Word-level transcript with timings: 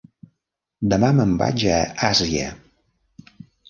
Demà 0.93 1.11
me'n 1.19 1.37
vaig 1.43 1.69
a 1.77 1.79
Àsia. 2.11 2.51